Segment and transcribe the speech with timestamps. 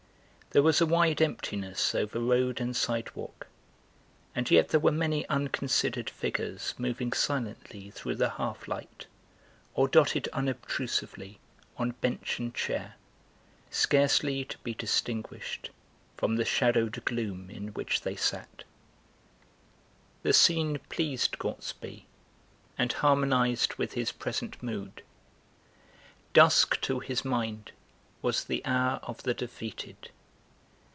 [0.53, 3.47] There was a wide emptiness over road and sidewalk,
[4.35, 9.05] and yet there were many unconsidered figures moving silently through the half light,
[9.75, 11.39] or dotted unobtrusively
[11.77, 12.95] on bench and chair,
[13.69, 15.69] scarcely to be distinguished
[16.17, 18.65] from the shadowed gloom in which they sat.
[20.21, 22.07] The scene pleased Gortsby
[22.77, 25.01] and harmonised with his present mood.
[26.33, 27.71] Dusk, to his mind,
[28.21, 30.09] was the hour of the defeated.